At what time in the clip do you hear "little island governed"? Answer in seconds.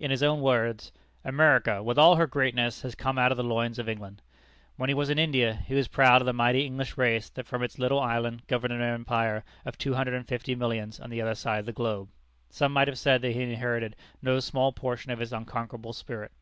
7.78-8.72